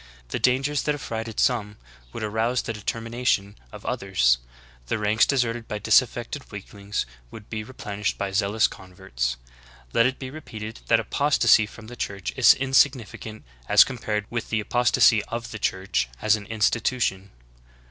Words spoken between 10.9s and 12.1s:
apos tasy from the